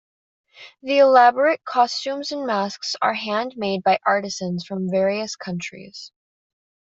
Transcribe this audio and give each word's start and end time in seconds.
The 0.81 0.97
elaborate 0.97 1.63
costumes 1.63 2.31
and 2.31 2.47
masks 2.47 2.95
are 3.03 3.13
handmade 3.13 3.83
by 3.83 3.99
artisans 4.03 4.65
from 4.65 4.89
various 4.89 5.35
countries. 5.35 6.11